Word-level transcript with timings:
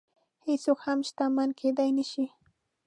هېڅوک 0.47 0.79
هم 0.85 0.99
شتمن 1.07 1.49
کېدلی 1.59 1.91
نه 1.97 2.05
شي. 2.11 2.25